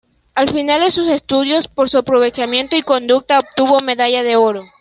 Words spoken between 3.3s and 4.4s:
obtuvo medalla de